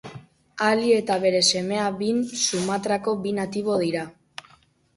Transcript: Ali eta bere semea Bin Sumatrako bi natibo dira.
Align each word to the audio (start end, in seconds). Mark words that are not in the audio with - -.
Ali 0.67 0.93
eta 0.99 1.17
bere 1.25 1.41
semea 1.49 1.85
Bin 2.01 2.23
Sumatrako 2.47 3.17
bi 3.27 3.37
natibo 3.41 3.79
dira. 3.87 4.05